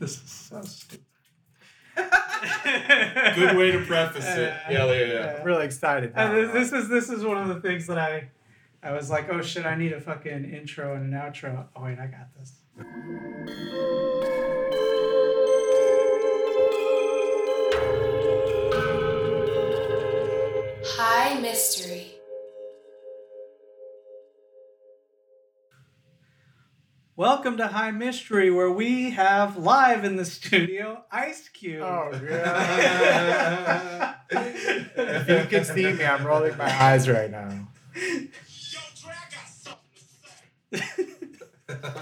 [0.00, 1.04] This is so stupid.
[3.36, 4.48] Good way to preface it.
[4.48, 5.36] Uh, yeah, yeah, yeah.
[5.38, 6.14] I'm really excited.
[6.16, 8.30] And this, this is this is one of the things that I
[8.82, 11.66] I was like, oh shit, I need a fucking intro and an outro.
[11.76, 12.62] Oh wait, I got this.
[20.96, 22.09] High Mystery.
[27.20, 31.82] Welcome to High Mystery, where we have live in the studio Ice Cube.
[31.82, 34.14] Oh yeah.
[34.30, 37.68] if you can see me, I'm rolling my eyes right now.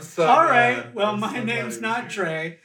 [0.02, 0.78] So, All right.
[0.78, 2.10] uh, Well, that's my somebody name's not here.
[2.10, 2.58] Trey.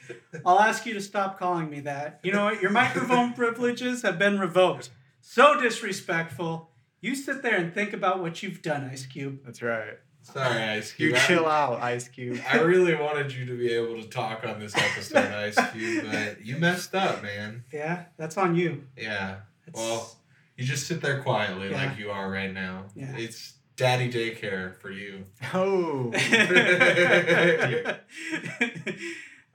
[0.46, 2.20] I'll ask you to stop calling me that.
[2.22, 2.62] You know what?
[2.62, 4.90] Your microphone privileges have been revoked.
[5.20, 6.70] So disrespectful.
[7.00, 9.40] You sit there and think about what you've done, Ice Cube.
[9.44, 9.94] That's right.
[10.24, 11.20] Sorry, Ice You Cube.
[11.22, 12.40] I- chill out, Ice Cube.
[12.50, 16.40] I really wanted you to be able to talk on this episode, Ice Cube, but
[16.44, 17.64] you messed up, man.
[17.72, 18.84] Yeah, that's on you.
[18.96, 19.36] Yeah.
[19.66, 20.16] It's- Well,
[20.56, 21.84] you just sit there quietly Yeah.
[21.88, 22.86] like you are right now.
[22.94, 23.14] Yeah.
[23.16, 25.24] It's daddy daycare for you.
[25.52, 26.12] Oh.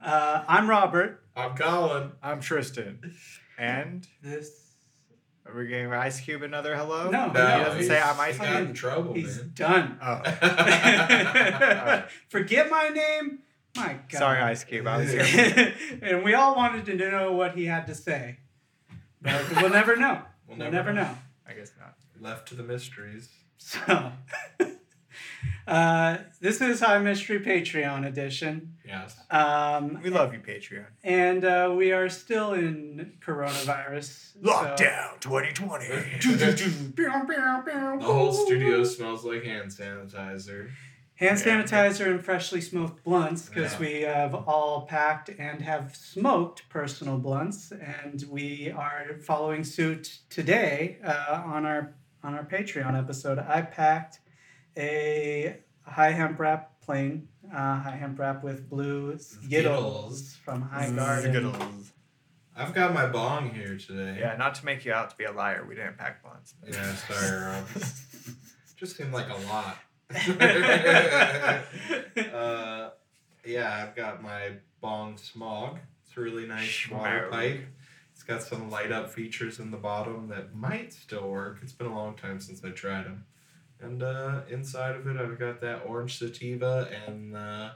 [0.02, 1.22] uh, I'm Robert.
[1.36, 2.12] I'm Colin.
[2.22, 3.14] I'm Tristan.
[3.58, 4.59] And This
[5.52, 7.10] are we giving Ice Cube another hello?
[7.10, 7.28] No.
[7.28, 8.76] He doesn't he's- say I'm Ice he got in Cube.
[8.76, 9.50] trouble, he's man.
[9.54, 9.98] done.
[10.02, 10.22] Oh.
[12.28, 13.40] Forget my name.
[13.76, 14.18] My God.
[14.18, 14.86] Sorry, Ice Cube.
[14.86, 15.74] I was here.
[16.02, 18.38] and we all wanted to know what he had to say.
[19.22, 20.22] But we'll never know.
[20.48, 21.16] We'll We'll never know.
[21.48, 21.94] I guess not.
[22.20, 23.28] Left to the mysteries.
[23.58, 24.12] So,
[25.66, 28.76] uh, this is High Mystery Patreon edition.
[28.86, 29.16] Yes.
[29.30, 30.86] Um, We love you, Patreon.
[31.04, 34.36] and uh, we are still in coronavirus.
[34.42, 35.86] Lockdown 2020.
[36.96, 40.70] The whole studio smells like hand sanitizer.
[41.16, 41.62] Hand Yeah.
[41.62, 43.78] sanitizer and freshly smoked blunts because Yeah.
[43.80, 50.98] we have all packed and have smoked personal blunts, and we are following suit today
[51.04, 53.38] uh, on our on our Patreon episode.
[53.38, 54.20] I packed
[54.76, 60.36] a high hemp wrap plain uh, high hemp wrap with blue Skittles, Skittles.
[60.44, 61.32] from High Garden.
[61.32, 61.92] Skittles.
[62.56, 64.18] I've got my bong here today.
[64.20, 66.54] Yeah, not to make you out to be a liar, we didn't pack blunts.
[66.68, 67.66] Yeah, sorry, Rob.
[68.76, 69.78] Just seemed like a lot.
[72.34, 72.90] uh,
[73.44, 75.78] yeah, I've got my Bong Smog.
[76.04, 77.60] It's a really nice water pipe.
[78.12, 81.58] It's got some light up features in the bottom that might still work.
[81.62, 83.24] It's been a long time since I tried them.
[83.82, 87.70] And uh, inside of it, I've got that orange sativa and uh,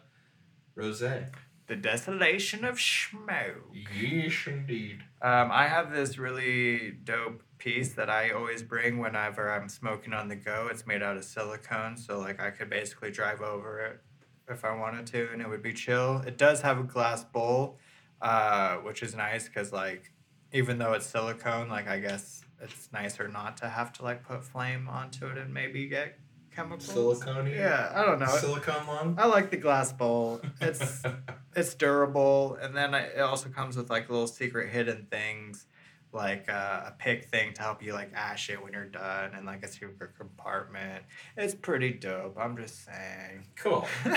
[0.77, 1.29] rosé.
[1.67, 3.75] The desolation of smoke.
[3.99, 4.99] Yes, indeed.
[5.23, 10.29] Um, I have this really dope piece that I always bring whenever I'm smoking on
[10.29, 10.69] the go.
[10.71, 14.01] It's made out of silicone, so like I could basically drive over it
[14.47, 16.19] if I wanted to, and it would be chill.
[16.27, 17.79] It does have a glass bowl,
[18.21, 20.13] uh, which is nice because like
[20.53, 24.45] even though it's silicone, like I guess it's nicer not to have to like put
[24.45, 26.19] flame onto it and maybe get
[26.55, 26.87] chemicals.
[27.21, 27.51] Silicone.
[27.51, 28.27] Yeah, I don't know.
[28.27, 29.17] Silicone lung.
[29.19, 30.41] I like the glass bowl.
[30.61, 31.03] It's
[31.57, 35.67] it's durable, and then it also comes with like little secret hidden things,
[36.13, 39.47] like uh, a pick thing to help you like ash it when you're done, and
[39.47, 41.05] like a secret compartment.
[41.37, 42.37] It's pretty dope.
[42.39, 43.47] I'm just saying.
[43.57, 43.87] Cool.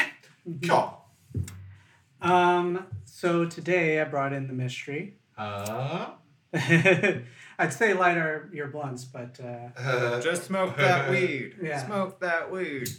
[0.66, 0.98] Cool.
[2.22, 5.18] Um, so today I brought in the mystery.
[5.38, 6.12] Uh,
[7.59, 11.56] I'd say light our, your blunts, but uh, uh, Just smoke that weed.
[11.62, 11.85] Yeah.
[11.85, 12.90] Smoke that weed.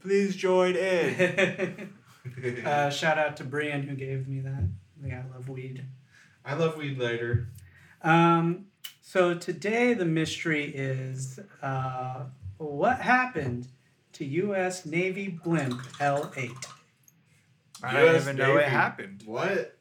[0.00, 1.92] Please join in.
[2.64, 4.68] uh, shout out to Brian who gave me that.
[5.04, 5.84] Yeah, I love weed.
[6.44, 7.48] I love weed later.
[8.02, 8.66] Um,
[9.02, 12.24] so today the mystery is uh,
[12.58, 13.68] what happened
[14.14, 14.86] to U.S.
[14.86, 16.66] Navy blimp L8?
[17.82, 19.22] I don't US even know it happened.
[19.26, 19.76] What?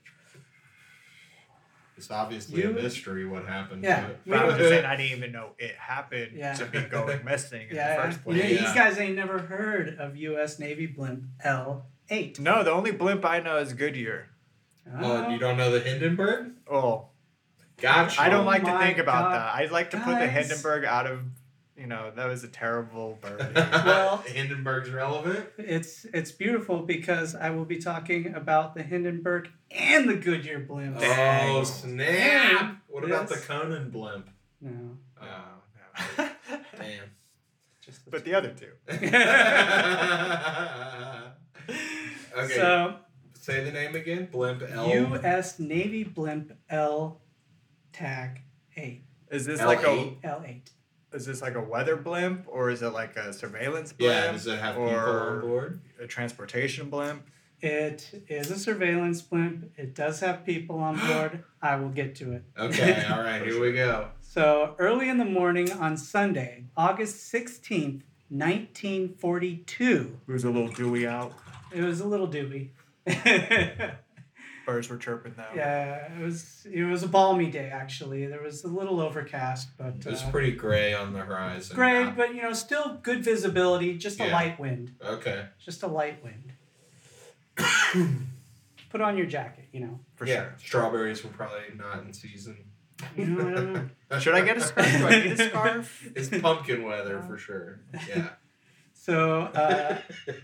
[1.98, 3.84] It's obviously You- a mystery what happened.
[3.84, 4.06] Yeah.
[4.06, 4.20] to it.
[4.26, 6.54] But I'm just saying I didn't even know it happened Yeah.
[6.54, 8.38] to be going missing in Yeah, the first place.
[8.38, 8.62] You- Yeah.
[8.62, 10.60] these guys ain't never heard of U.S.
[10.60, 12.40] Navy blimp L8.
[12.40, 14.30] No, the only blimp I know is Goodyear.
[14.88, 15.02] Oh.
[15.02, 16.54] Well, you don't know the Hindenburg?
[16.72, 17.07] Oh,
[17.78, 18.22] Gotcha.
[18.22, 19.56] I don't Oh like to oh think about God, that.
[19.56, 20.28] I'd like to put the.
[20.28, 21.22] Hindenburg out of,
[21.80, 23.52] you know, that was a terrible bird.
[23.56, 25.46] Well- Hindenburg's relevant.
[25.58, 30.98] It's it's beautiful because I will be talking about the Hindenburg and the Goodyear blimp.
[30.98, 31.66] Oh Dang.
[31.66, 32.78] snap!
[32.88, 33.46] What about the Yes.
[33.46, 34.30] Conan blimp?
[34.62, 35.62] No, Oh, Oh,
[36.18, 36.30] no.
[36.78, 37.10] damn.
[37.81, 38.72] just the but the other two.
[42.38, 42.56] okay.
[42.56, 42.96] So
[43.34, 44.28] Say the name again.
[44.31, 44.90] Blimp L.
[44.90, 45.60] U.S.
[45.60, 47.22] Navy blimp L
[47.94, 48.42] tag
[48.76, 50.18] eight Is this like a L8?
[50.24, 50.70] L eight.
[51.13, 54.13] Is this like a weather blimp or is it like a surveillance blimp?
[54.25, 55.79] Yeah, does it have people on board?
[56.01, 57.23] a transportation blimp?
[57.61, 59.71] It is a surveillance blimp.
[59.77, 61.44] It does have people on board.
[61.61, 62.44] I will get to it.
[62.57, 64.09] Okay, all right, here we go.
[64.21, 71.07] So early in the morning on Sunday, August 16th, 1942, It was a little dewy
[71.07, 71.33] out.
[71.73, 72.71] it was a little dewy.
[74.69, 75.44] yeah, Birds were chirping though.
[75.56, 78.25] Yeah, it was it was a balmy day actually.
[78.27, 81.75] There was a little overcast, but It was uh, pretty gray on the horizon.
[81.75, 82.13] gray, now.
[82.16, 84.33] but you know, still good visibility, just a Yeah.
[84.33, 84.94] light wind.
[85.04, 85.45] Okay.
[85.63, 86.54] Just a light wind.
[88.89, 90.00] Put on your jacket, you know.
[90.16, 90.54] For yeah, sure.
[90.60, 92.57] strawberries were probably not in season.
[93.16, 93.89] You know, I don't know.
[94.19, 94.92] Should I get a scarf?
[94.98, 96.10] Do I need a scarf?
[96.16, 97.80] It's pumpkin weather for sure.
[98.07, 98.30] Yeah.
[99.09, 99.97] So, uh,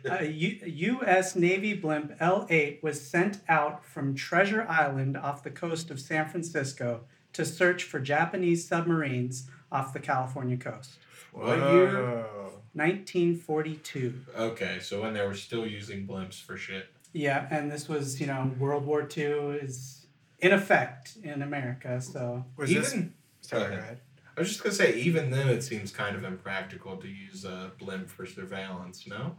[0.06, 1.36] a U- U.S.
[1.36, 6.28] Navy blimp L 8 was sent out from Treasure Island off the coast of San
[6.28, 7.02] Francisco
[7.34, 10.98] to search for Japanese submarines off the California coast.
[11.32, 11.92] What year?
[11.92, 12.62] Whoa.
[12.74, 14.14] 1942.
[14.36, 16.88] Okay, so when they were still using blimps for shit.
[17.14, 20.08] Yeah, and this was, you know, World War II is
[20.40, 22.02] in effect in America.
[22.02, 22.96] So, Was even, this?
[23.42, 24.00] Sorry, Go go ahead.
[24.36, 24.38] Ahead.
[24.38, 27.72] I was just gonna say, even then, it seems kind of impractical to use a
[27.80, 29.06] blimp for surveillance.
[29.08, 29.36] No.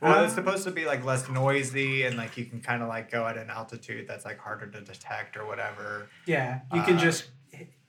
[0.00, 2.88] Well, it's Um, supposed to be like less noisy and like you can kind of
[2.88, 6.08] like go at an altitude that's like harder to detect or whatever.
[6.26, 7.28] yeah, you can Uh, just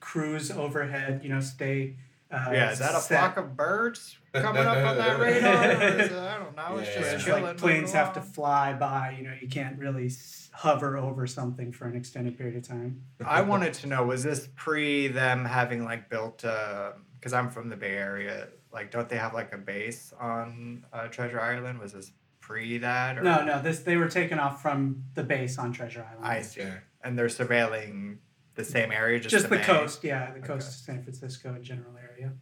[0.00, 1.96] cruise overhead, you know, stay.
[2.30, 5.64] Uh, yeah, is that a flock of birds coming up on that radar?
[5.64, 6.76] It, I don't know.
[6.78, 7.00] It's Yeah.
[7.00, 7.42] just It's chilling.
[7.42, 9.14] like planes have to fly by.
[9.16, 10.10] You know, you can't really
[10.52, 13.02] hover over something for an extended period of time.
[13.24, 17.76] I wanted to know was this pre them having like built because I'm from the
[17.76, 18.48] Bay Area.
[18.72, 21.78] Like, don't they have like a base on uh, Treasure Island?
[21.78, 23.16] Was this pre that?
[23.18, 23.22] Or?
[23.22, 26.26] No, no, this they were taken off from the base on Treasure Island.
[26.26, 26.62] I see.
[27.02, 28.18] And they're surveilling
[28.58, 29.62] the same area, just, just, the Bay?
[29.62, 30.68] coast, yeah, the coast Okay.
[30.68, 32.32] of San Francisco and general area.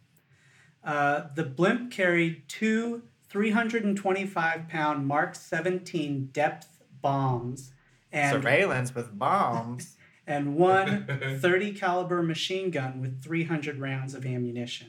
[0.83, 7.71] Uh, the blimp carried two 325 pound Mark 17 depth bombs
[8.11, 9.95] and Surveillance with bombs.
[10.27, 11.05] and one
[11.41, 14.87] 30 caliber machine gun with 300 rounds of ammunition.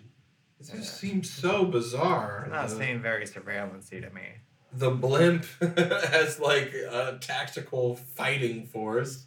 [0.61, 2.45] It just seems so bizarre.
[2.47, 4.23] It's not The- seem very surveillancey to me.
[4.73, 9.27] the blimp as like a tactical fighting force.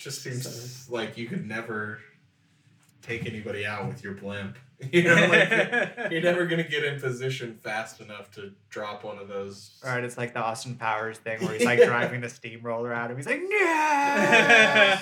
[0.00, 2.00] Just seems like you could never
[3.02, 4.56] take anybody out with your blimp.
[4.92, 5.50] You know, like
[6.10, 9.78] you're never gonna get in position fast enough to drop one of those.
[9.84, 13.10] All right, it's like the Austin Powers thing where he's like driving the steamroller at
[13.10, 13.18] him.
[13.18, 14.96] He's like, yeah.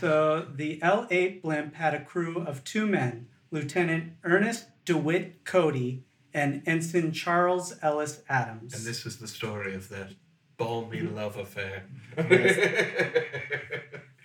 [0.00, 6.04] so the L 8 blimp had a crew of two men Lieutenant Ernest DeWitt Cody
[6.32, 8.72] and Ensign Charles Ellis Adams.
[8.74, 10.12] And this is the story of that
[10.60, 11.84] balmy love affair.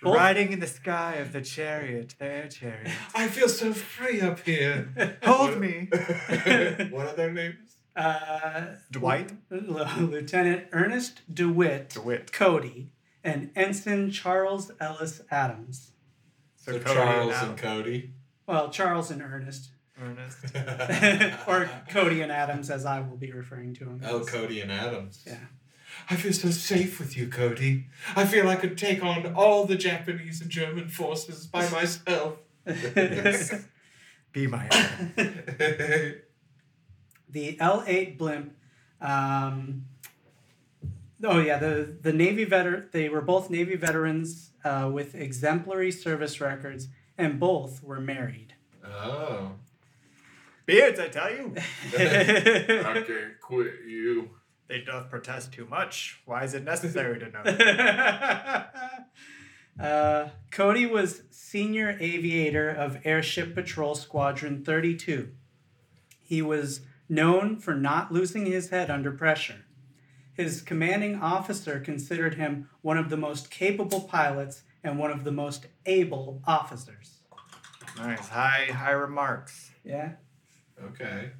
[0.02, 2.92] Riding in the sky of the chariot, their chariot.
[3.14, 5.18] I feel so free up here.
[5.24, 5.88] Hold me.
[5.90, 7.76] what are their names?
[7.96, 12.30] uh, Dwight Lieutenant Ernest DeWitt DeWitt.
[12.32, 12.90] Cody
[13.24, 15.92] and Ensign Charles Ellis Adams.
[16.56, 18.10] So, Cody Charles Adam- and Cody.
[18.46, 19.70] Well, Charles and Ernest.
[20.00, 20.38] Ernest.
[21.48, 24.02] or Cody and Adams, as I will be referring to him.
[24.04, 24.28] Oh, as.
[24.28, 25.24] Cody and Adams.
[25.26, 25.38] Yeah.
[26.08, 27.86] I feel so safe with you, Cody.
[28.14, 32.38] I feel I could take on all the Japanese and German forces by myself.
[34.32, 36.14] Be my enemy.
[37.28, 38.54] the L eight blimp.
[39.00, 39.86] Um,
[41.24, 42.88] oh yeah, the the Navy veteran.
[42.92, 48.54] They were both Navy veterans uh, with exemplary service records, and both were married.
[48.84, 49.52] oh.
[50.66, 51.54] Beards, I tell you.
[51.96, 54.30] I can't quit you.
[54.68, 56.20] They doth protest too much.
[56.24, 57.42] Why is it necessary to know?
[59.84, 65.30] uh, Cody was senior aviator of Airship Patrol Squadron 32.
[66.20, 69.64] He was known for not losing his head under pressure.
[70.32, 75.32] His commanding officer considered him one of the most capable pilots and one of the
[75.32, 77.20] most able officers.
[77.96, 78.28] nice.
[78.28, 79.70] High, high remarks.
[79.84, 80.12] Yeah.
[80.82, 81.30] Okay.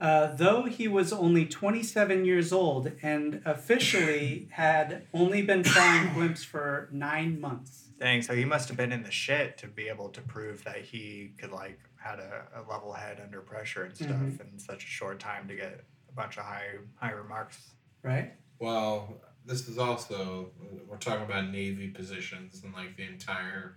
[0.00, 6.44] Uh, though he was only 27 years old and officially had only been flying blimps
[6.44, 7.88] for nine months.
[7.98, 10.78] Dang, so he must have been in the shit to be able to prove that
[10.82, 14.40] he could like had a, a level head under pressure and stuff Mhm.
[14.54, 17.72] in such a short time to get a bunch of high high remarks.
[18.02, 18.32] Right?
[18.58, 20.50] Well, this is also
[20.88, 23.76] we're talking about Navy positions and like the entire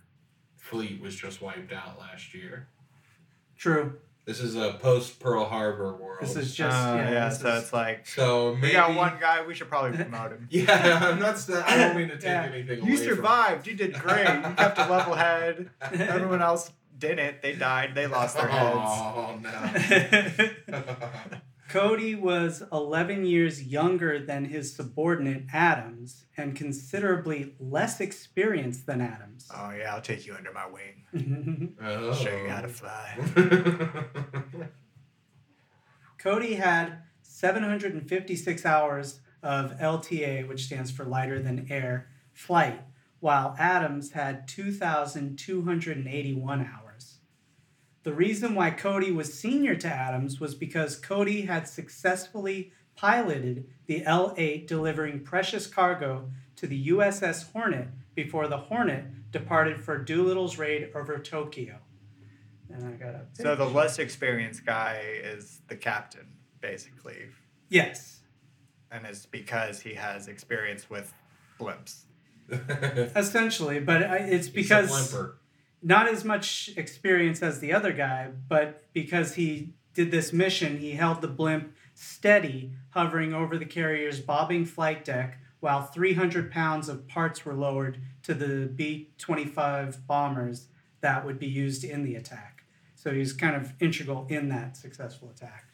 [0.56, 2.70] fleet was just wiped out last year.
[3.58, 4.00] True.
[4.25, 6.20] This is a post Pearl Harbor world.
[6.22, 7.12] This is just Uh, yeah.
[7.12, 9.46] yeah, so is- it's like so maybe we got one guy.
[9.46, 10.48] We should probably promote him.
[10.50, 11.38] Yeah, I'm not.
[11.38, 12.44] st- I don't mean to take Yeah.
[12.44, 13.68] anything away from You from- survived.
[13.68, 14.25] You did great.
[14.27, 15.70] You kept a level head.
[15.82, 17.42] Everyone else didn't.
[17.42, 17.96] They died.
[17.96, 18.77] They lost their heads.
[18.77, 20.84] Oh no.
[21.74, 29.50] Cody was 11 years younger than his subordinate Adams and considerably less experienced than Adams.
[29.51, 31.75] Oh yeah, I'll take you under my wing.
[31.82, 32.13] oh.
[32.13, 33.18] Show you how to fly.
[36.20, 42.82] Cody had 756 hours of LTA, which stands for lighter than air, flight,
[43.20, 46.83] while Adams had 2,281 hours.
[48.03, 54.05] The reason why Cody was senior to Adams was because Cody had successfully piloted the
[54.05, 60.57] L 8 delivering precious cargo to the USS Hornet before the Hornet departed for Doolittle's
[60.57, 61.79] raid over Tokyo.
[62.69, 66.27] And I got a So the less experienced guy is the captain,
[66.62, 67.27] basically,
[67.69, 68.19] yes,
[68.91, 71.13] and it's because he has experience with
[71.60, 72.01] blimps.
[73.15, 75.33] essentially, but I- it's He's a because blimper.
[75.84, 80.92] Not as much experience as the other guy, but because he did this mission, he
[80.92, 87.08] held the blimp steady, hovering over the carrier's bobbing flight deck while 300 pounds of
[87.08, 90.68] parts were lowered to the B 25 bombers
[91.02, 92.63] that would be used in the attack.
[92.96, 95.66] So he's kind of integral in that successful attack.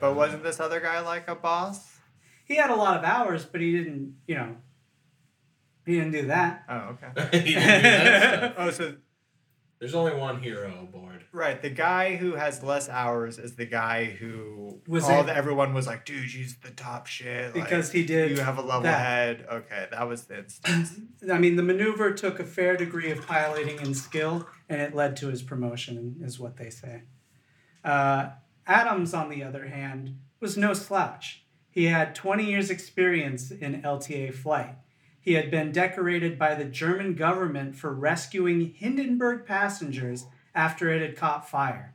[0.00, 1.98] But wasn't this other guy like a boss?
[2.44, 4.56] He had a lot of hours, but he didn't, you know,
[5.84, 6.64] he didn't do that.
[6.68, 7.38] Oh, okay.
[7.38, 8.54] He didn't do that stuff.
[8.58, 8.94] Oh, so
[9.78, 11.24] There's only one hero aboard.
[11.32, 15.36] right, the guy who has less hours is the guy who Was all it- the,
[15.36, 17.54] everyone was like, dude, he's the top shit.
[17.54, 18.98] like, Because he did you have a level that.
[19.06, 19.46] head.
[19.50, 20.98] Okay, that was the instance.
[21.32, 25.16] I mean, the maneuver took a fair degree of piloting and skill, and it led
[25.18, 27.02] to his promotion, is what they say.
[27.84, 28.30] Uh,
[28.66, 31.44] Adams, on the other hand, was no slouch.
[31.70, 34.74] He had 20 years' experience in LTA flight.
[35.28, 41.18] He had been decorated by the German government for rescuing Hindenburg passengers after it had
[41.18, 41.94] caught fire.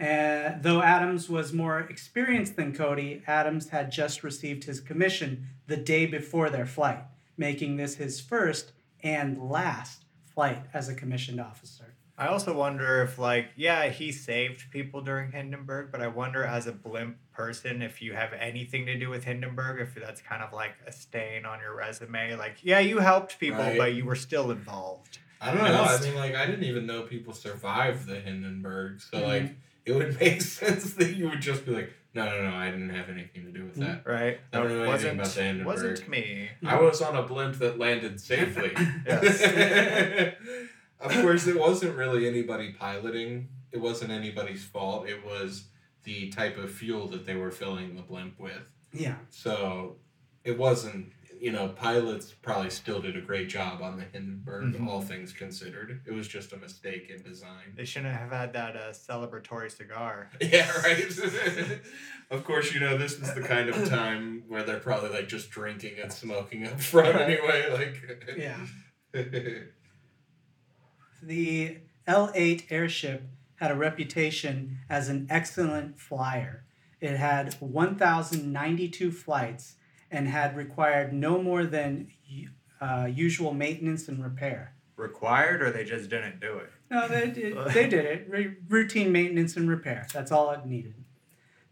[0.00, 5.76] Uh, though Adams was more experienced than Cody, Adams had just received his commission the
[5.76, 7.04] day before their flight,
[7.36, 8.72] making this his first
[9.04, 11.94] and last flight as a commissioned officer.
[12.18, 16.66] I also wonder if, like, yeah, he saved people during Hindenburg, but I wonder as
[16.66, 20.52] a blimp person if you have anything to do with Hindenburg, if that's kind of
[20.52, 22.34] like a stain on your resume.
[22.34, 23.78] Like, yeah, you helped people, Right.
[23.78, 25.18] but you were still involved.
[25.40, 25.84] I don't know.
[25.84, 29.00] I mean, like, I didn't even know people survived the Hindenburg.
[29.00, 29.22] So, Mhm.
[29.22, 29.56] like,
[29.86, 32.90] it would make sense that you would just be like, no, no, no, I didn't
[32.90, 34.02] have anything to do with that.
[34.04, 34.40] Right?
[34.52, 35.66] I don't know anything wasn't, about the Hindenburg.
[35.66, 36.48] wasn't me.
[36.66, 38.72] I was on a blimp that landed safely.
[39.06, 40.34] Yes.
[41.00, 43.48] of course, it wasn't really anybody piloting.
[43.72, 45.08] It wasn't anybody's fault.
[45.08, 45.68] It was
[46.04, 48.72] the type of fuel that they were filling the blimp with.
[48.92, 49.16] Yeah.
[49.30, 49.96] So
[50.44, 54.88] it wasn't, you know, pilots probably still did a great job on the Hindenburg, Mhm.
[54.88, 56.00] all things considered.
[56.06, 57.74] It was just a mistake in design.
[57.76, 60.30] They shouldn't have had that uh, celebratory cigar.
[60.40, 61.04] Yeah, right.
[62.30, 65.50] of course, you know, this is the kind of time where they're probably like just
[65.50, 67.70] drinking and smoking up front anyway.
[67.70, 68.56] Like, Yeah.
[71.22, 73.24] The L 8 airship
[73.56, 76.64] had a reputation as an excellent flyer.
[77.00, 79.74] It had 1,092 flights
[80.10, 82.08] and had required no more than
[82.80, 84.74] uh, usual maintenance and repair.
[84.96, 86.70] Required, or they just didn't do it?
[86.90, 88.28] No, they did, they did it.
[88.28, 90.06] Ru- routine maintenance and repair.
[90.12, 90.94] That's all it needed.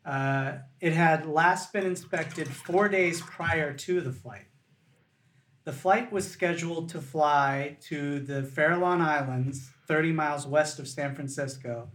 [0.05, 4.47] Uh, it had last been inspected four days prior to the flight.
[5.67, 11.15] The flight was scheduled to fly to the Farallon Islands, 30 miles west of San
[11.15, 11.91] Francisco,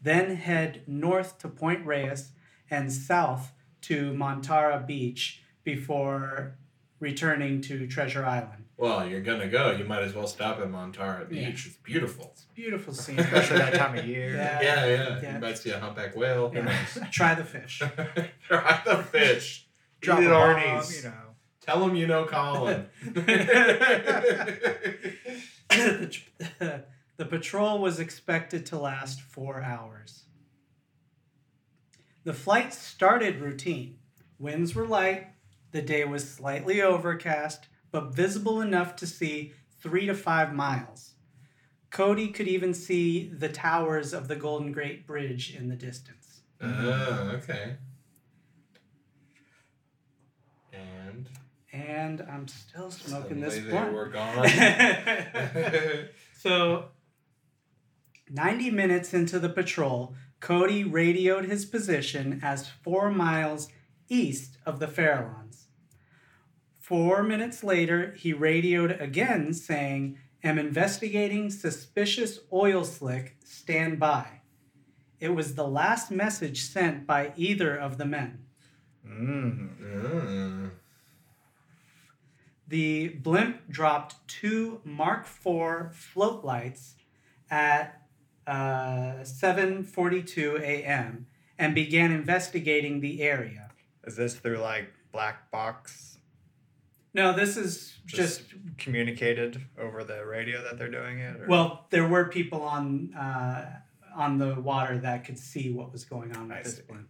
[0.00, 2.30] then head north to Point Reyes
[2.70, 3.52] and south
[3.82, 6.56] to Montara Beach before
[7.00, 8.64] returning to Treasure Island.
[8.76, 9.72] well, you're gonna go.
[9.72, 11.38] You might as well stop at Montara Beach.
[11.42, 11.48] Yeah.
[11.48, 12.30] It's beautiful.
[12.32, 13.18] It's a beautiful scene.
[13.18, 14.36] Especially that time of year.
[14.36, 14.60] Yeah.
[14.62, 15.20] Yeah, yeah.
[15.20, 15.34] Yeah.
[15.34, 16.52] You might see a humpback whale.
[16.54, 16.72] Yeah.
[17.10, 17.82] Try the fish.
[18.48, 19.66] Try the fish.
[20.00, 20.96] Drop Eat it, bomb, Arnie's.
[21.04, 21.25] you know.
[21.66, 22.86] Tell him you know Colin.
[23.04, 23.24] the,
[27.16, 30.22] the patrol was expected to last four hours.
[32.22, 33.98] The flight started routine.
[34.38, 35.28] Winds were light,
[35.72, 41.14] the day was slightly overcast, but visible enough to see three to five miles.
[41.90, 46.42] Cody could even see the towers of the Golden Gate Bridge in the distance.
[46.60, 47.76] oh, okay.
[51.76, 53.92] And I'm still smoking this blunt.
[53.92, 54.48] were gone.
[56.38, 56.90] So,
[58.30, 63.68] 90 minutes into the patrol, Cody radioed his position as four miles
[64.08, 65.64] east of the Farallones.
[66.78, 74.42] Four minutes later, he radioed again saying, Am investigating suspicious oil slick, stand by.
[75.18, 78.44] It was the last message sent by either of the men.
[79.04, 80.70] Mm.
[82.68, 86.94] The blimp dropped two Mark IV float lights
[87.50, 88.02] at
[88.46, 91.26] uh, 7:42 a.m.
[91.58, 93.70] and began investigating the area.
[94.04, 96.18] Is this through like black box
[97.14, 101.40] No, this is just, just, communicated over the radio that they're doing it?
[101.40, 101.46] Or?
[101.48, 103.80] well, there were people on uh,
[104.14, 106.82] on the water that could see what was going on with I this see.
[106.88, 107.08] blimp.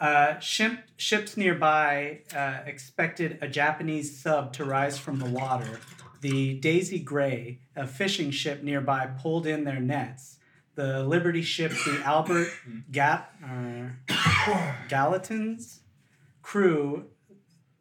[0.00, 5.78] Uh, ship, ships nearby uh, expected a Japanese sub to rise from the water.
[6.22, 10.38] The Daisy Gray, a fishing ship nearby, pulled in their nets.
[10.74, 12.48] The Liberty ship, the Albert
[12.90, 13.88] Gap, uh,
[14.88, 15.80] Gallatin's
[16.40, 17.06] crew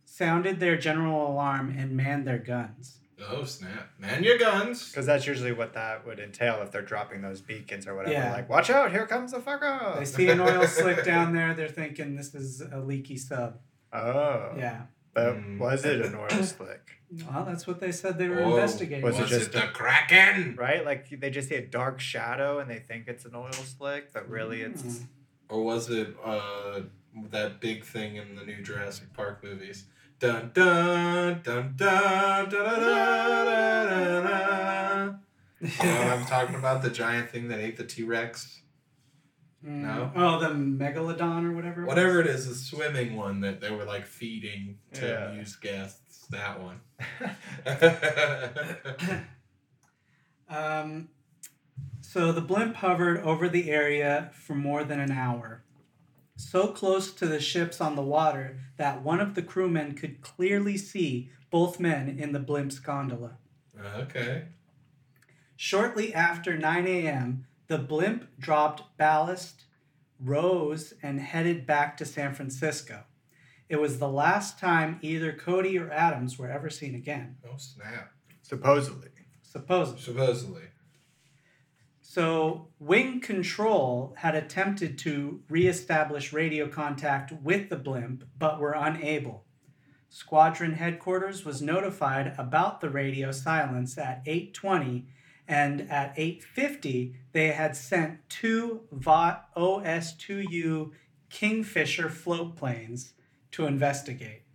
[0.03, 2.98] sounded their general alarm and manned their guns.
[3.27, 3.89] Oh snap!
[3.99, 4.89] Man your guns.
[4.89, 8.13] Because that's usually what that would entail if they're dropping those beacons or whatever.
[8.13, 8.31] Yeah.
[8.31, 9.97] Like, watch out, here comes the fucker.
[9.99, 13.57] They see an oil slick down there, they're thinking this is a leaky sub.
[13.91, 14.53] Oh.
[14.57, 14.81] Yeah.
[15.13, 15.57] But Mm.
[15.59, 16.91] was it an oil slick?
[17.29, 19.03] Well, that's what they said they were Oh, investigating.
[19.03, 20.55] Was Was, it it, just the a- Kraken?
[20.55, 20.85] Right?
[20.85, 24.29] Like they just see a dark shadow and they think it's an oil slick, but
[24.29, 25.05] really it's Mm.
[25.49, 26.81] Or was it uh,
[27.31, 29.85] that big thing in the new Jurassic Park movies?
[30.19, 35.19] dun dun dun dun dun dun dun.
[35.61, 36.81] You know what I'm talking about?
[36.81, 38.61] The giant thing that ate the T Rex.
[39.65, 39.81] Mm.
[39.81, 40.11] No.
[40.15, 41.83] Oh, the megalodon or whatever.
[41.83, 42.27] It whatever was.
[42.27, 45.43] it is, the swimming one that they were like feeding to yeah.
[45.61, 46.25] guests.
[46.29, 46.79] That one.
[50.49, 51.09] um,
[52.01, 55.63] so the blimp hovered over the area for more than an hour
[56.39, 60.77] so close to the ships on the water that one of the crewmen could clearly
[60.77, 63.37] see both men in the blimp's gondola.
[63.97, 64.45] okay.
[65.55, 69.65] Shortly after 9 a.m., the blimp dropped ballast,
[70.19, 73.03] rose, and headed back to San Francisco.
[73.67, 78.13] It was the last time either Cody or Adams were ever seen again, Oh snap!
[78.41, 79.09] supposedly.
[79.41, 80.01] supposedly.
[80.01, 80.61] Supposedly.
[82.11, 89.45] So, Wing Control had attempted to reestablish radio contact with the blimp, but were unable.
[90.09, 95.05] Squadron headquarters was notified about the radio silence at 8:20,
[95.47, 100.91] and at 8:50 they had sent two VOT OS2U
[101.29, 103.13] Kingfisher float planes
[103.51, 104.45] to investigate.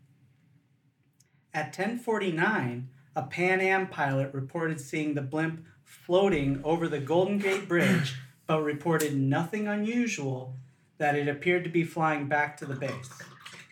[1.52, 5.64] At 10:49, a Pan Am pilot reported seeing the blimp
[6.04, 10.54] floating over the Golden Gate Bridge, but reported nothing unusual
[10.98, 13.10] that it appeared to be flying back to the base.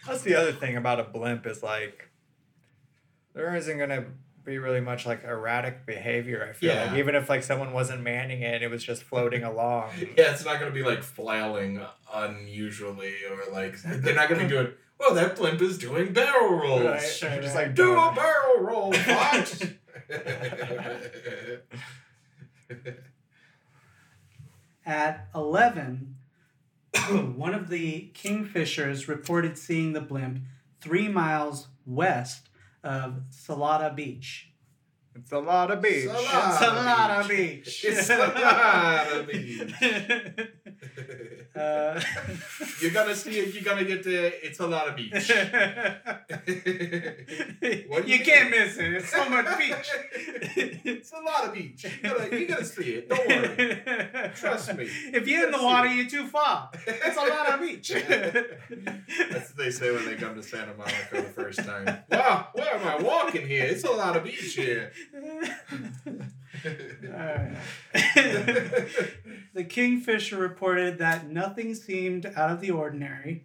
[0.07, 2.09] That's the other thing about a blimp is like
[3.35, 4.05] there isn't gonna
[4.45, 6.47] be really much like erratic behavior.
[6.49, 6.87] I feel Yeah.
[6.87, 9.91] like even if like someone wasn't manning it, it was just floating along.
[10.17, 11.81] Yeah, it's not gonna be like flailing
[12.13, 14.73] unusually or like they're not gonna be doing.
[14.99, 16.83] Well, that blimp is doing barrel rolls.
[16.83, 17.67] Right, right, Just right.
[17.67, 19.63] like do a barrel roll, Fox.
[24.85, 26.17] At 11,
[27.37, 30.41] one of the Kingfishers reported seeing the blimp
[30.81, 32.49] three miles west
[32.83, 34.52] of Salada Beach.
[35.15, 36.07] It's a lot of beach.
[36.07, 37.85] It's a lot of Beach.
[37.85, 39.75] It's a lot of Beach.
[41.55, 42.01] Uh,
[42.81, 43.55] You're gonna see it.
[43.55, 44.33] You're gonna get there.
[44.43, 45.13] It's a lot of beach.
[47.89, 48.95] What you you can't miss it.
[48.95, 49.91] It's so much beach.
[50.85, 51.85] it's a lot of beach.
[51.85, 53.09] You gotta, you gotta see it.
[53.09, 54.31] Don't worry.
[54.35, 54.85] Trust me.
[55.13, 55.97] If you're in the water, see.
[55.97, 56.71] you're too far.
[56.87, 57.91] It's a lot of beach.
[57.91, 61.99] That's what they say when they come to Santa Monica the first time.
[62.11, 63.65] Wow, where am I walking here?
[63.65, 64.93] It's a lot of beach here.
[69.55, 73.45] The Kingfisher reported that nothing seemed out of the ordinary,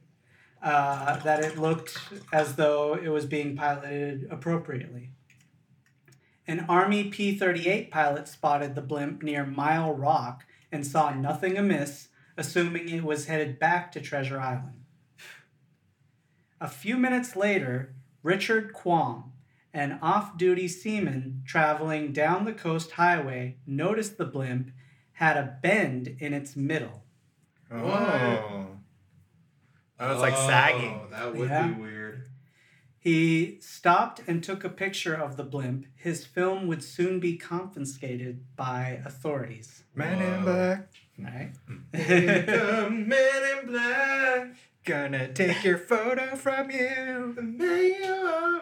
[0.61, 1.97] uh, that it looked
[2.31, 5.09] as though it was being piloted appropriately.
[6.47, 12.07] An Army P 38 pilot spotted the blimp near Mile Rock and saw nothing amiss,
[12.37, 14.85] assuming it was headed back to Treasure Island.
[16.61, 19.33] A few minutes later, Richard Quam,
[19.77, 24.71] an off duty seaman traveling down the coast highway, noticed the blimp
[25.13, 27.03] had a bend in its middle.
[27.71, 28.67] Oh.
[29.99, 30.99] Oh, it's like sagging.
[31.03, 31.67] Oh, That would Yeah.
[31.67, 32.23] be weird.
[32.99, 35.85] He stopped and took a picture of the blimp.
[35.95, 39.83] His film would soon be confiscated by authorities.
[39.95, 40.89] Man in black.
[41.19, 41.51] right?
[41.91, 44.55] The men in black.
[44.85, 47.33] Gonna take your photo from you.
[47.35, 48.13] The mayor never.
[48.13, 48.61] Ow,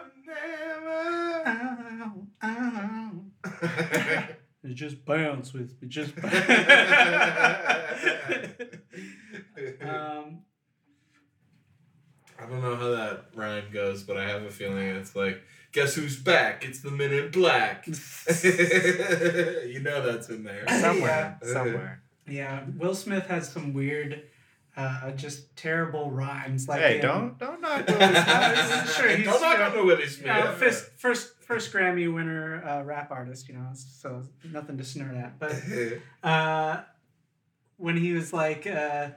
[4.68, 6.24] It just bounce with me, just um,
[12.38, 15.40] I don't know how that rhyme goes, but I have a feeling it's like,
[15.72, 16.64] guess who's back?
[16.64, 17.86] It's the men in black.
[17.86, 17.94] you
[19.80, 20.64] know that's in there.
[20.68, 21.38] Somewhere.
[21.42, 21.52] Yeah.
[21.52, 22.02] Somewhere.
[22.26, 24.24] yeah, Will Smith has some weird,
[24.76, 26.68] uh, just terrible rhymes.
[26.68, 28.94] Like hey, in- don't don't knock Will Smith.
[28.96, 30.26] Sure, he's, Don't knock you on know, the Willie Smith.
[30.36, 34.84] you know, first, first, first Grammy winner uh, rap artist, you know, so nothing to
[34.84, 35.38] snort at.
[35.38, 35.56] But
[36.22, 36.82] uh,
[37.78, 39.08] when he was like, uh,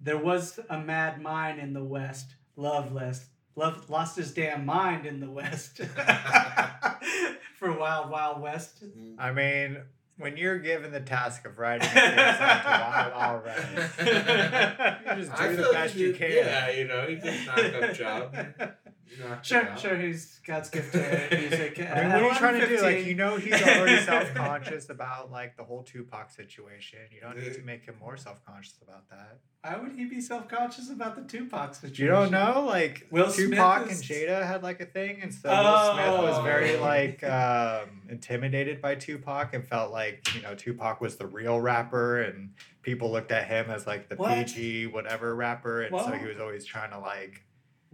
[0.00, 5.20] there was a mad mind in the West, loveless, love, lost his damn mind in
[5.20, 5.78] the West
[7.58, 8.84] for Wild Wild West.
[9.18, 9.78] I mean,
[10.18, 15.22] when you're given the task of writing a theme song to Wild All Right, you
[15.24, 16.30] just I do the best like you you- can.
[16.32, 18.36] Yeah, you know, he did a knock-up job.
[19.08, 19.78] You knocked Sure, out.
[19.78, 21.78] sure, he's God's gift to music.
[21.78, 22.80] I mean, what uh, are you trying to do?
[22.82, 26.98] Like, you know, he's already self-conscious about like the whole Tupac situation.
[27.12, 29.38] You don't need to uh, make him more self-conscious about that.
[29.62, 32.04] Why would he be self conscious about the Tupac situation?
[32.04, 35.48] You don't know, like Will Tupac is- and Jada had like a thing, and so
[35.50, 36.42] Will Smith was Oh.
[36.42, 41.60] very like um, intimidated by Tupac and felt like you know Tupac was the real
[41.60, 44.46] rapper, and people looked at him as like the What?
[44.46, 47.42] PG whatever rapper, and so he was always trying to like.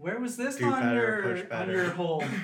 [0.03, 2.25] Where was this Do on better, your push on your hole?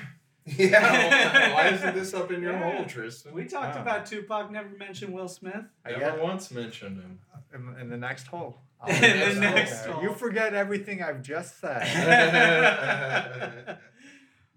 [0.57, 2.71] Yeah, why isn't this up in your Yeah.
[2.77, 3.33] hole, Tristan?
[3.33, 5.65] We talked about Tupac, never mentioned Will Smith.
[5.85, 7.19] I Never get once mentioned him.
[7.53, 8.61] in, in the next hole.
[8.87, 10.01] In the I'll- next hole.
[10.01, 11.83] You forget everything I've just said.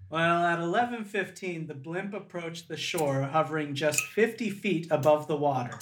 [0.09, 5.77] well, at 11:15, the blimp approached the shore, hovering just 50 feet above the water.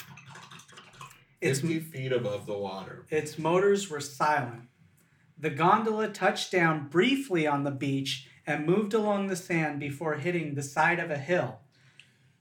[1.40, 3.04] Its, 50 feet above the water.
[3.10, 4.62] its motors were silent.
[5.40, 10.54] The gondola touched down briefly on the beach and moved along the sand before hitting
[10.54, 11.60] the side of a hill,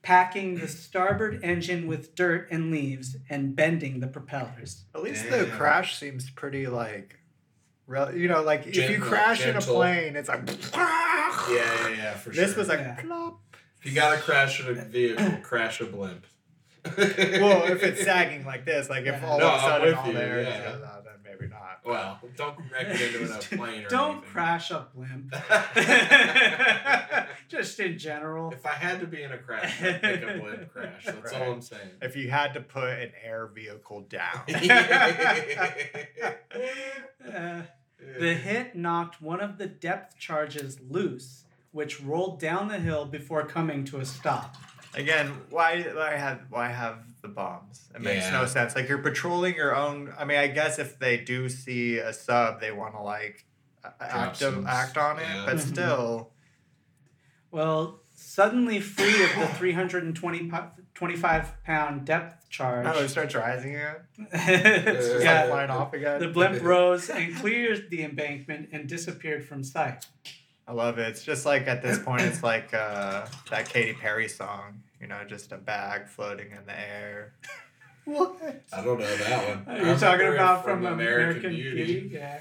[0.02, 4.84] packing the starboard engine with dirt and leaves and bending the propellers.
[4.94, 7.20] At least the crash seems pretty like,
[7.88, 10.42] rel- you know, like if you Gentle- crash in a plane, it's like.
[10.74, 12.46] Yeah, yeah, yeah, for sure.
[12.46, 13.00] This was like Yeah.
[13.02, 13.40] plop.
[13.80, 16.26] If you gotta crash in a vehicle, crash a blimp.
[16.86, 19.26] Well, if it's sagging like this, like if Yeah.
[19.26, 20.76] all No, of a I'm sudden all you, there, yeah.
[21.89, 24.30] Well, don't wreck it into a plane or Don't anything.
[24.32, 25.34] crash a blimp.
[27.49, 28.52] Just in general.
[28.52, 31.06] If I had to be in a crash, I'd pick a blimp crash.
[31.06, 31.82] That's all I'm saying.
[32.02, 34.41] If you had to put an air vehicle down,
[37.34, 37.62] Uh,
[38.19, 43.45] the hit knocked one of the depth charges loose, which rolled down the hill before
[43.45, 44.56] coming to a stop.
[44.95, 47.89] again, why why have why have the bombs?
[47.95, 48.75] It makes no sense.
[48.75, 50.13] Like you're patrolling your own.
[50.17, 53.45] I mean, I guess if they do see a sub, they want to like
[53.99, 55.45] act some- act on it, yeah.
[55.45, 55.60] but Mhm.
[55.60, 56.32] still.
[57.51, 63.95] Well, suddenly free of the 325 pound depth charge, Oh, it starts rising again.
[64.34, 66.19] It's- It's just yeah, like flying off again.
[66.19, 70.05] the blimp rose and cleared the embankment and disappeared from sight.
[70.67, 71.08] I love it.
[71.08, 74.84] It's just like at this point, it's like uh, that Katy Perry song.
[75.02, 77.34] You know, just a bag floating in the air.
[78.06, 78.38] what?
[78.74, 79.76] I don't know that one.
[79.76, 81.86] I You're talking about from, American, Beauty.
[81.86, 82.10] Beauty?
[82.16, 82.40] Yeah.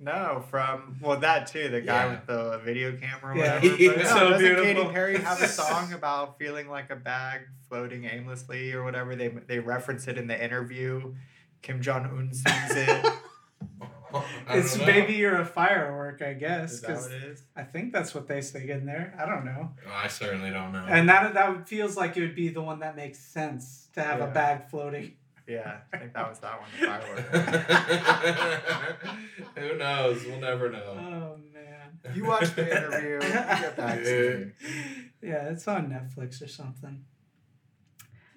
[0.00, 1.68] No, from well that too.
[1.68, 2.10] The guy Yeah.
[2.10, 3.34] with the video camera.
[3.34, 3.54] Or Yeah.
[3.60, 3.68] whatever.
[3.70, 4.92] But It's no, so doesn't Katy beautiful.
[4.92, 9.16] Perry have a song about feeling like a bag floating aimlessly or whatever?
[9.16, 11.14] They they reference it in the interview.
[11.62, 13.12] Kim Jong Un sings it.
[14.48, 14.86] It's know.
[14.86, 16.72] maybe you're a firework, I guess.
[16.72, 17.42] Is that 'cause what it is?
[17.56, 19.14] I think that's what they say in there.
[19.18, 19.72] I don't know.
[19.86, 20.84] Oh, I certainly don't know.
[20.88, 24.20] And that that feels like it would be the one that makes sense to have
[24.20, 25.12] a bag floating.
[25.46, 26.70] Yeah, I think that was that one.
[26.80, 27.26] The firework.
[29.56, 30.24] Who knows?
[30.24, 30.96] We'll never know.
[30.98, 31.98] Oh man.
[32.14, 33.14] You watch the interview.
[33.14, 34.70] You get back to me.
[35.22, 37.04] Yeah, it's on Netflix or something.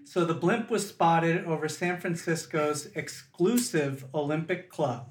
[0.05, 5.09] So the blimp was spotted over San Francisco's exclusive Olympic Club.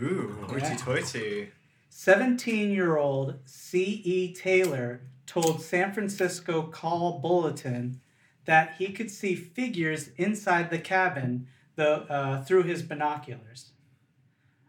[0.00, 1.50] Ooh, hoity-toity.
[1.88, 4.34] 17 year old C.E.
[4.34, 8.00] Taylor told San Francisco Call Bulletin
[8.44, 13.72] that he could see figures inside the cabin the, uh, through his binoculars.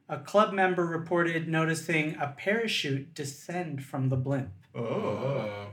[0.09, 4.51] A club member reported noticing a parachute descend from the blimp.
[4.75, 5.67] Oh.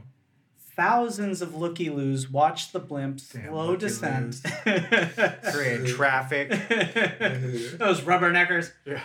[0.76, 4.36] Thousands of looky loos watched the blimp slow descent.
[4.64, 6.48] Create traffic.
[7.78, 8.72] Those rubberneckers.
[8.86, 9.02] Yeah.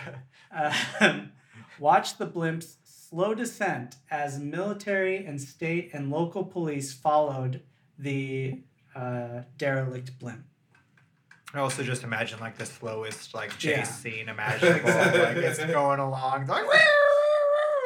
[0.52, 1.32] Um,
[1.78, 7.60] watch the blimp's slow descent as military and state and local police followed
[7.98, 8.60] the
[8.94, 10.44] uh, derelict blimp.
[11.54, 13.82] I also just imagine like the slowest like chase Yeah.
[13.84, 14.88] scene imaginable.
[14.90, 16.64] Like it's going along, like,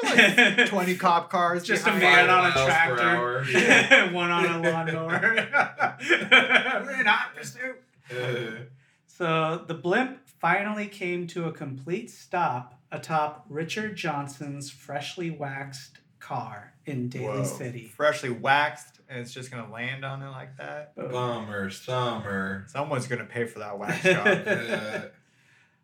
[0.03, 1.63] like twenty cop cars.
[1.63, 4.11] Just a behind man on a tractor, yeah.
[4.13, 5.21] one on a lawnmower.
[5.21, 7.81] We're in hot pursuit.
[8.11, 8.63] Uh,
[9.07, 16.75] So the blimp finally came to a complete stop atop Richard Johnson's freshly waxed car
[16.87, 17.45] in Daly Whoa.
[17.45, 17.87] City.
[17.87, 20.95] freshly waxed, and it's just gonna land on it like that.
[20.97, 22.65] bummer, summer.
[22.69, 24.27] Someone's gonna pay for that wax job.
[24.27, 25.01] Uh,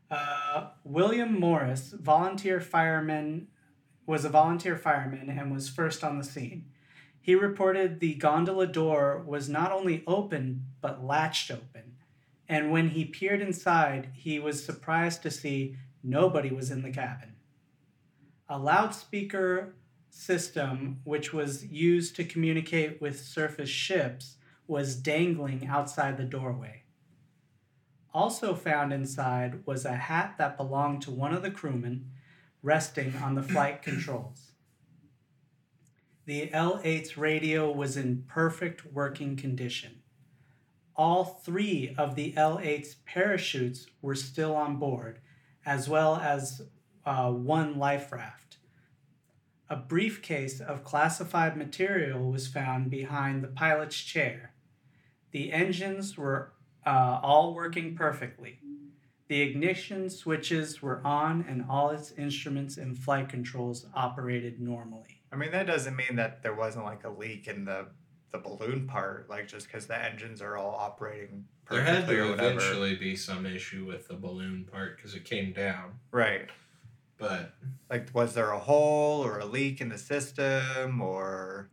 [0.09, 3.49] Uh, William Morris, volunteer fireman,
[4.07, 6.67] was a volunteer fireman and was first on the scene.
[7.21, 11.76] He reported the gondola door was not only open but latched open,
[12.49, 17.35] and when he peered inside, he was surprised to see nobody was in the cabin.
[18.49, 19.75] A loudspeaker
[20.11, 26.83] system, which was used to communicate with surface ships, was dangling outside the doorway.
[28.15, 32.11] Also found inside was a hat that belonged to one of the crewmen
[32.63, 34.53] resting on the flight controls.
[36.25, 39.96] The L 8's radio was in perfect working condition.
[40.97, 45.21] All three of the L 8's parachutes were still on board,
[45.65, 46.63] as well as
[47.05, 48.57] uh, one life raft.
[49.69, 54.55] A briefcase of classified material was found behind the pilot's chair.
[55.33, 56.53] The engines were
[56.87, 58.61] uh, all working perfectly.
[59.29, 65.21] The ignition switches were on, and all its instruments and flight controls operated normally.
[65.33, 67.89] I mean, that doesn't mean that there wasn't like a leak in the
[68.33, 72.95] the balloon part, like just because the engines are all operating there had to eventually
[72.95, 75.99] be some issue with the balloon part because it came down.
[76.13, 76.49] Right.
[77.19, 77.55] But
[77.91, 81.71] Like, was there a hole or a leak in the system, or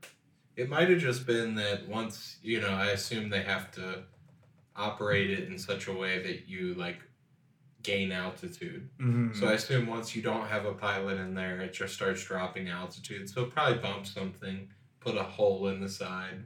[0.55, 4.03] it might have just been that once, you know, I assume they have to
[4.75, 7.01] operate it in such a way that you like
[7.83, 8.89] gain altitude.
[8.99, 9.37] Mm-hmm.
[9.37, 12.69] So I assume once you don't have a pilot in there, it just starts dropping
[12.69, 13.29] altitude.
[13.29, 14.69] So it probably bumped something,
[15.03, 16.43] put a hole in the side,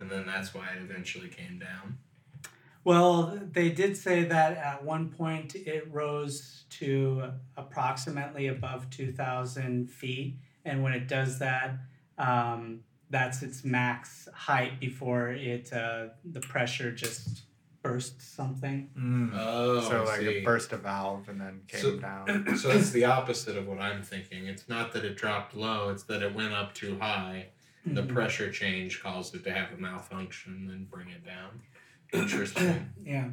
[0.00, 1.98] and then that's why it eventually came down.
[2.84, 7.24] Well, they did say that at one point it rose to
[7.56, 10.36] approximately above 2,000 feet.
[10.64, 11.78] And when it does that,
[12.16, 17.42] um, that's its max height before it uh, the pressure just
[17.82, 18.88] bursts something.
[18.98, 19.30] Mm.
[19.34, 20.26] Oh, so like see.
[20.28, 22.56] it burst a valve and then came So- down.
[22.56, 24.46] so it's the opposite of what I'm thinking.
[24.46, 27.48] It's not that it dropped low, it's that it went up too high.
[27.86, 28.08] The Mhm.
[28.12, 31.62] pressure change caused it to have a malfunction and bring it down.
[32.12, 32.90] Interesting.
[33.04, 33.30] Yeah.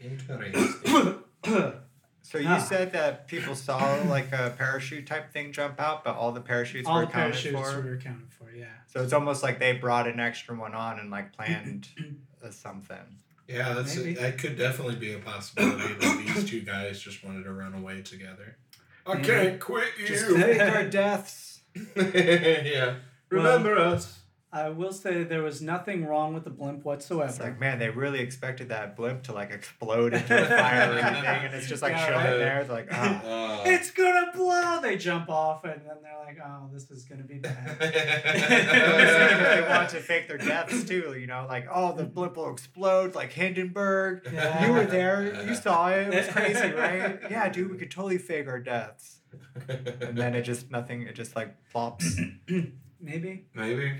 [0.00, 1.22] Interesting.
[2.22, 2.58] So you Ah.
[2.58, 6.86] said that people saw like a parachute type thing jump out, but all the parachutes
[6.86, 7.80] All were the accounted parachutes for.
[7.82, 8.66] were accounted for, yeah.
[8.86, 11.88] So it's almost like they brought an extra one on and like planned
[12.50, 13.18] something.
[13.48, 14.14] Yeah, that's Maybe.
[14.14, 18.02] that could definitely be a possibility that these two guys just wanted to run away
[18.02, 18.58] together.
[19.06, 19.26] I Maybe.
[19.26, 20.36] can't quit Just you.
[20.40, 21.62] fake our deaths.
[21.96, 22.96] yeah.
[23.30, 24.18] Remember us.
[24.52, 27.28] I will say there was nothing wrong with the blimp whatsoever.
[27.30, 30.98] It's like, man, they really expected that blimp to like explode into a fire or
[30.98, 32.36] anything, and it's just like Yeah, chilling right.
[32.36, 32.60] there.
[32.60, 33.22] It's like, ah.
[33.24, 34.80] Uh, it's gonna blow!
[34.82, 37.78] They jump off and then they're like, oh, this is gonna be bad.
[37.78, 43.14] they want to fake their deaths too, you know, like, oh, the blimp will explode,
[43.14, 44.28] like Hindenburg.
[44.32, 44.66] Yeah.
[44.66, 47.20] You were there, you saw it, it was crazy, right?
[47.30, 49.20] Yeah, dude, we could totally fake our deaths.
[49.68, 52.18] And then it just, nothing, it just like plops.
[53.00, 53.46] Maybe.
[53.54, 53.92] Maybe.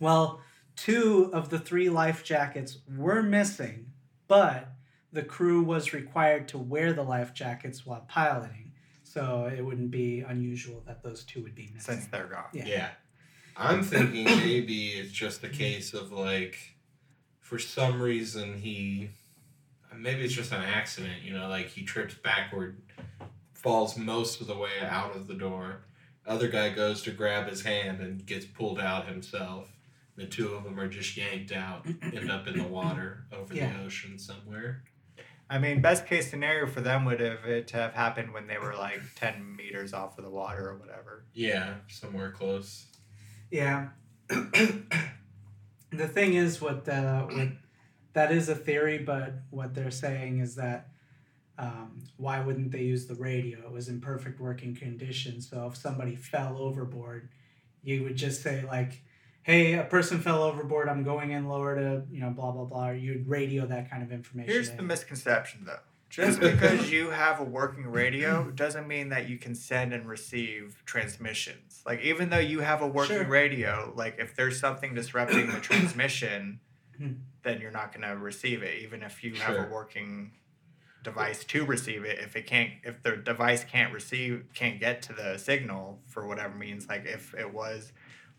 [0.00, 0.40] Well,
[0.76, 3.92] two of the three life jackets were missing,
[4.26, 4.68] but
[5.12, 8.72] the crew was required to wear the life jackets while piloting.
[9.04, 11.94] So it wouldn't be unusual that those two would be missing.
[11.94, 12.44] since they're gone.
[12.52, 12.66] Yeah.
[12.66, 12.88] Yeah.
[13.56, 16.76] I'm thinking maybe it's just a case of like,
[17.40, 19.10] for some reason he,
[19.96, 22.80] maybe it's just an accident, you know, like he trips backward,
[23.54, 25.80] falls most of the way out of the door.
[26.28, 29.72] Other guy goes to grab his hand and gets pulled out himself.
[30.16, 33.72] The two of them are just yanked out, end up in the water over Yeah.
[33.72, 34.84] the ocean somewhere.
[35.48, 38.58] I mean, best case scenario for them would have it to have happened when they
[38.58, 41.24] were like 10 meters off of the water or whatever.
[41.32, 42.84] Yeah, somewhere close.
[43.50, 43.88] Yeah.
[44.28, 47.48] the thing is, what uh, what
[48.12, 50.88] that is a theory, but what they're saying is that
[51.58, 53.58] um, why wouldn't they use the radio?
[53.60, 55.40] It was in perfect working condition.
[55.40, 57.28] So if somebody fell overboard,
[57.82, 59.02] you would just say like,
[59.42, 60.88] "Hey, a person fell overboard.
[60.88, 64.12] I'm going in lower to you know blah blah blah." You'd radio that kind of
[64.12, 64.52] information.
[64.52, 64.76] Here's in.
[64.76, 65.80] the misconception though.
[66.10, 70.80] Just because you have a working radio doesn't mean that you can send and receive
[70.86, 71.82] transmissions.
[71.84, 73.26] Like even though you have a working Sure.
[73.26, 76.60] radio, like if there's something disrupting the transmission,
[76.96, 77.12] Hmm.
[77.44, 80.32] then you're not going to receive it, even if you have a working
[81.02, 82.18] device to receive it.
[82.20, 86.54] If it can't, if the device can't receive, can't get to the signal for whatever
[86.54, 87.92] means, like if it was,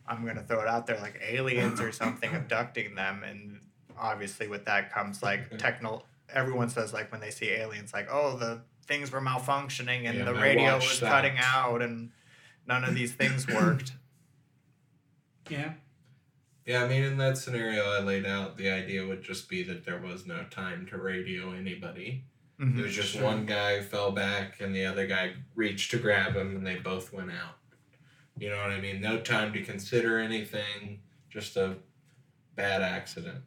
[0.08, 3.62] I'm going to throw it out there, like aliens or something abducting them, and
[3.98, 6.04] obviously with that comes like techno.
[6.34, 10.26] Everyone says like when they see aliens, like oh the things were malfunctioning and Yeah,
[10.26, 11.12] the radio was stopped.
[11.12, 12.12] cutting out and
[12.67, 13.93] none of these things worked.
[15.50, 15.74] Yeah.
[16.65, 19.86] Yeah, I mean, in that scenario I laid out, the idea would just be that
[19.86, 22.26] there was no time to radio anybody.
[22.60, 23.24] It was just Sure.
[23.24, 27.13] one guy fell back and the other guy reached to grab him and they both
[27.13, 27.56] went out.
[28.38, 29.00] You know what I mean?
[29.00, 31.78] No time to consider anything, just a
[32.56, 33.43] bad accident.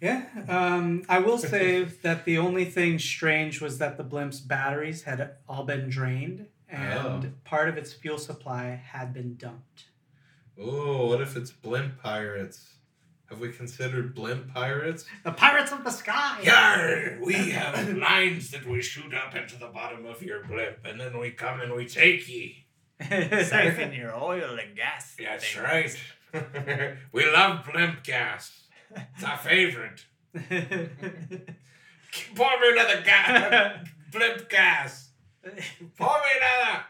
[0.00, 0.26] Yeah.
[0.48, 5.36] Um, I will say that the only thing strange was that the blimp's batteries had
[5.48, 7.32] all been drained and Oh.
[7.44, 9.86] part of its fuel supply had been dumped.
[10.58, 12.75] Oh, what if it's blimp pirates?
[13.28, 15.04] Have we considered blimp pirates?
[15.24, 16.38] The pirates of the sky.
[16.42, 17.18] Yar!
[17.24, 21.18] We have lines that we shoot up into the bottom of your blimp, and then
[21.18, 22.66] we come and we take ye.
[23.00, 25.16] Siphon your oil and gas.
[25.18, 25.62] That's thing.
[25.62, 25.98] right.
[27.12, 28.52] we love blimp gas.
[28.94, 30.06] It's our favorite.
[30.32, 30.44] Pour
[32.60, 33.88] me another gas.
[34.12, 35.10] blimp gas.
[35.98, 36.84] Pour me another.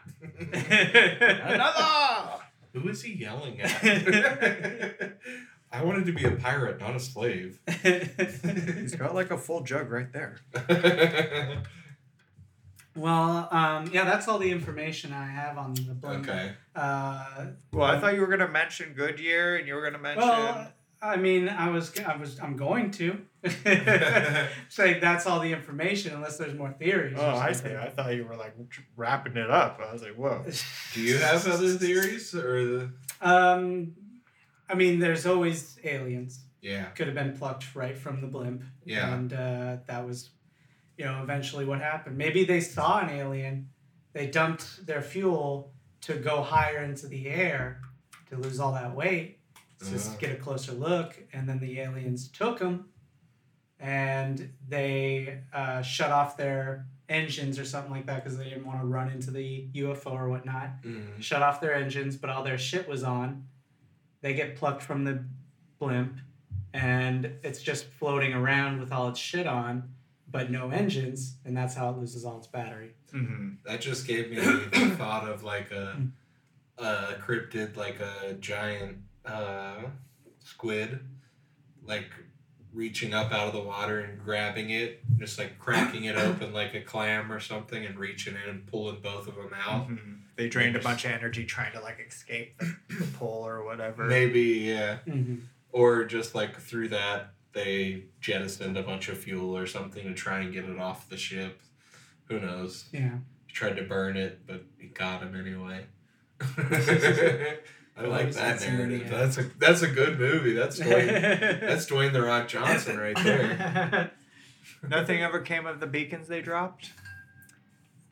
[1.53, 2.43] Another.
[2.73, 5.17] Who is he yelling at?
[5.71, 7.59] I wanted to be a pirate, not a slave.
[7.83, 10.37] He's got like a full jug right there.
[12.95, 16.19] well, um, yeah, that's all the information I have on the book.
[16.19, 16.53] okay.
[16.75, 20.27] Uh, Well, I thought you were gonna mention Goodyear, and you were gonna mention.
[20.27, 23.19] well, I mean, I was, I was, I'm going to
[24.69, 27.17] say that's all the information, unless there's more theories.
[27.19, 27.69] oh, I see.
[27.75, 28.55] I thought you were like
[28.95, 29.79] wrapping it up.
[29.85, 30.43] I was like, whoa.
[30.93, 32.91] Do you have other theories or the?
[33.21, 33.93] Um,
[34.69, 36.39] I mean, there's always aliens.
[36.61, 36.85] Yeah.
[36.95, 38.63] Could have been plucked right from the blimp.
[38.83, 39.13] Yeah.
[39.13, 40.31] And uh, that was,
[40.97, 42.17] you know, eventually what happened.
[42.17, 43.69] Maybe they saw an alien,
[44.13, 47.81] they dumped their fuel to go higher into the air
[48.29, 49.39] to lose all that weight,
[49.89, 50.17] just Uh-huh.
[50.19, 52.89] get a closer look, and then the aliens took them,
[53.79, 58.81] and they uh, shut off their engines or something like that because they didn't want
[58.81, 61.21] to run into the UFO or whatnot Mm.
[61.21, 63.45] shut off their engines, but all their shit was on.
[64.21, 65.23] They get plucked from the
[65.79, 66.17] blimp,
[66.73, 69.89] and it's just floating around with all its shit on,
[70.29, 72.93] but no engines, and that's how it loses all its battery.
[73.13, 73.49] Mm-hmm.
[73.65, 76.01] That just gave me the thought of like a,
[76.77, 79.83] a cryptid, like a giant uh,
[80.39, 80.99] squid,
[81.85, 82.11] like
[82.77, 86.75] reaching up out of the water and grabbing it, just like cracking it open like
[86.75, 89.89] a clam or something, and reaching in and pulling both of them out.
[89.89, 90.13] Mm-hmm.
[90.35, 94.05] They drained a bunch of energy trying to like escape the, the pull or whatever.
[94.05, 94.99] Maybe, yeah.
[95.07, 95.37] Mm-hmm.
[95.71, 100.41] Or just like through that, they jettisoned a bunch of fuel or something to try
[100.41, 101.59] and get it off the ship.
[102.25, 102.85] Who knows?
[102.91, 103.15] Yeah.
[103.47, 105.85] He tried to burn it, but he got him anyway.
[107.97, 108.89] I Well, like that it's narrative.
[108.89, 110.53] really- That's a that's a good movie.
[110.53, 111.59] That's Dwayne.
[111.61, 114.11] that's Dwayne the Rock Johnson right there.
[114.87, 116.91] Nothing ever came of the beacons they dropped.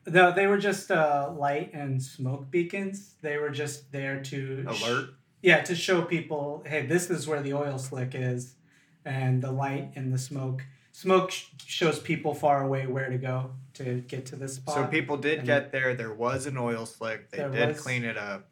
[0.06, 3.14] no, they were just uh, light and smoke beacons.
[3.22, 5.10] They were just there to sh- Alert.
[5.42, 8.54] yeah, to show people, hey, this is where the oil slick is,
[9.04, 10.62] and the light and the smoke.
[10.92, 14.74] Smoke sh- shows people far away where to go to get to this spot.
[14.74, 15.94] So people did and- get there.
[15.94, 17.30] There was an oil slick.
[17.30, 18.48] They did was- clean it up.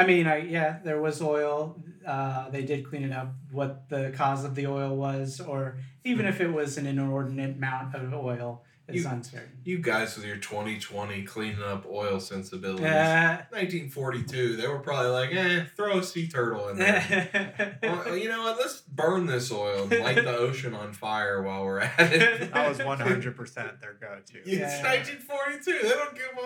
[0.00, 1.76] I mean, I yeah, there was oil.
[2.06, 3.34] Uh, they did clean it up.
[3.52, 7.94] What the cause of the oil was, or even if it was an inordinate amount
[7.94, 9.48] of oil, is You- uncertain.
[9.62, 12.86] You guys with your 2020 cleaning up oil sensibilities.
[12.86, 17.78] Uh, 1942, they were probably like, eh, throw a sea turtle in there.
[17.82, 18.58] well, you know what?
[18.58, 22.52] Let's burn this oil and light the ocean on fire while we're at it.
[22.52, 24.38] That was one hundred percent their go-to.
[24.38, 25.78] It's 1942.
[25.82, 26.40] They don't give a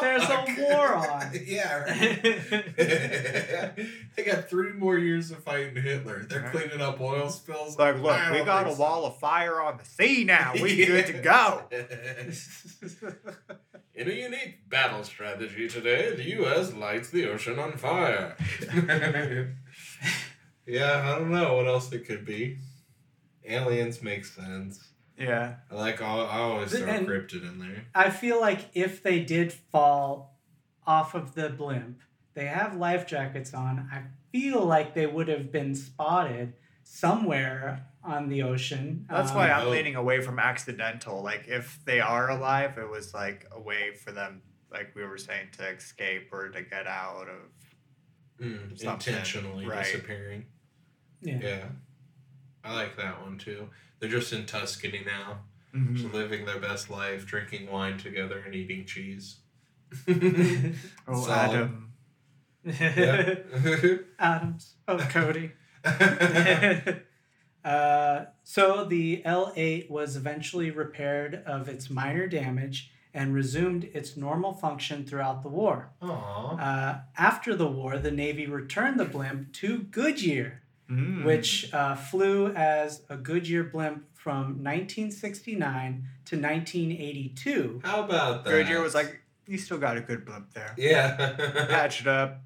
[0.00, 0.48] There's a fuck.
[0.58, 1.30] war on.
[1.44, 2.22] yeah, right.
[4.16, 6.24] they got three more years of fighting Hitler.
[6.28, 6.52] They're Right.
[6.52, 7.76] cleaning up oil spills.
[7.78, 8.82] Like, look, I we got a think so.
[8.82, 10.52] wall of fire on the sea now.
[10.54, 11.62] We good to go.
[13.94, 16.72] In a unique battle strategy today, the U.S.
[16.72, 18.36] lights the ocean on fire.
[20.66, 22.58] yeah, I don't know what else it could be.
[23.46, 24.88] Aliens make sense.
[25.20, 25.56] Yeah.
[25.70, 26.00] I like.
[26.02, 27.84] I I always throw And- cryptid in there.
[27.94, 30.38] I feel like if they did fall
[30.86, 32.00] off of the blimp,
[32.34, 33.88] they have life jackets on.
[33.92, 39.06] I feel like they would have been spotted somewhere on the ocean.
[39.10, 39.70] That's Um, why I'm Oh.
[39.70, 41.22] leaning away from accidental.
[41.22, 45.18] Like, if they are alive, it was like a way for them, like we were
[45.18, 47.50] saying, to escape or to get out of.
[48.40, 49.84] Mm, Something, intentionally right.
[49.84, 50.46] disappearing.
[51.20, 51.38] Yeah.
[51.42, 51.64] Yeah.
[52.64, 53.68] I like that one too.
[53.98, 55.40] They're just in Tuscany now,
[55.74, 55.94] Mhm.
[55.96, 59.36] just living their best life, drinking wine together and eating cheese.
[61.08, 61.92] Oh, Adam.
[62.64, 63.34] yeah.
[64.18, 64.74] Adams.
[64.86, 65.52] Oh, Cody.
[67.64, 74.52] uh, so the L8 was eventually repaired of its minor damage and resumed its normal
[74.52, 75.90] function throughout the war.
[76.00, 76.56] Aw.
[76.56, 81.24] Uh, after the war, the Navy returned the blimp to Goodyear, Mm.
[81.24, 87.80] which uh, flew as a Goodyear blimp from 1969 to 1982.
[87.84, 88.50] How about that?
[88.50, 90.74] Goodyear was like, you still got a good blimp there.
[90.76, 91.34] Yeah.
[91.68, 92.42] Patch it up,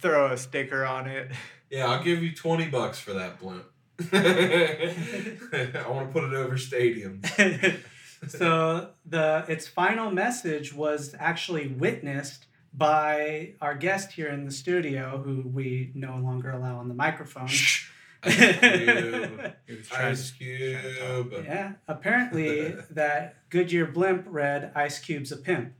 [0.00, 1.32] throw a sticker on it.
[1.70, 3.64] yeah, I'll give you 20 bucks for that blimp.
[4.12, 7.20] I want to put it over stadium.
[8.28, 15.20] so the its final message was actually witnessed by our guest here in the studio,
[15.24, 17.46] who we no longer allow on the microphone.
[17.46, 17.88] Shh.
[18.24, 19.52] Ice Cube.
[19.66, 21.34] He was trying Ice to- Cube.
[21.44, 25.72] yeah, apparently that Goodyear blimp read "Ice Cube's a pimp."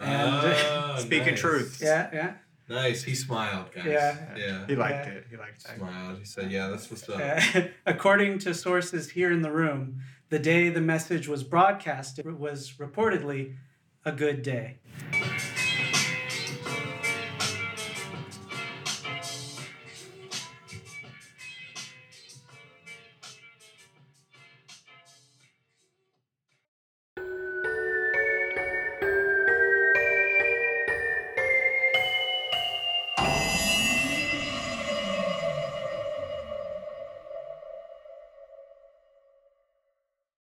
[0.00, 1.40] And- Ah, Speaking nice.
[1.40, 1.78] truth.
[1.82, 2.34] Yeah, yeah.
[2.68, 3.04] Nice.
[3.04, 3.84] He smiled, guys.
[3.86, 4.36] Yeah.
[4.36, 4.66] Yeah.
[4.66, 5.12] He liked Yeah.
[5.12, 5.26] it.
[5.30, 5.76] He liked that.
[5.78, 6.18] Smiled.
[6.18, 7.20] He said, "Yeah, that's what's up."
[7.86, 12.72] According to sources here in the room, the day the message was broadcast, it was
[12.80, 13.54] reportedly
[14.04, 14.78] a good day.